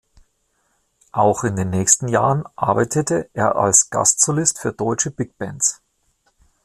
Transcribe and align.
Auch 1.11 1.43
in 1.43 1.55
den 1.55 1.69
nächsten 1.69 2.07
Jahren 2.07 2.43
arbeitete 2.55 3.29
er 3.35 3.55
als 3.55 3.91
Gastsolist 3.91 4.57
für 4.57 4.73
deutsche 4.73 5.11
Big 5.11 5.37
Bands. 5.37 5.79